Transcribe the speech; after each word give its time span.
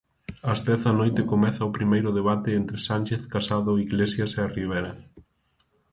Ás 0.51 0.59
dez 0.67 0.81
da 0.85 0.93
noite 0.99 1.21
comeza 1.31 1.67
o 1.69 1.75
primeiro 1.77 2.09
debate 2.19 2.49
entre 2.59 2.77
Sánchez, 2.87 3.21
Casado, 3.33 3.71
Iglesias 3.85 4.31
e 4.41 4.43
Rivera. 4.57 4.91